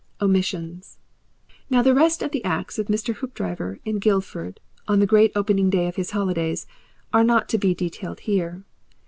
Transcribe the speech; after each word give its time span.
OMISSIONS 0.19 0.97
Now 1.69 1.83
the 1.83 1.93
rest 1.93 2.23
of 2.23 2.31
the 2.31 2.43
acts 2.43 2.79
of 2.79 2.87
Mr. 2.87 3.13
Hoopdriver 3.17 3.77
in 3.85 3.99
Guildford, 3.99 4.59
on 4.87 4.99
the 4.99 5.05
great 5.05 5.31
opening 5.35 5.69
day 5.69 5.87
of 5.87 5.95
his 5.95 6.09
holidays, 6.09 6.65
are 7.13 7.23
not 7.23 7.47
to 7.49 7.59
be 7.59 7.75
detailed 7.75 8.21
here. 8.21 8.63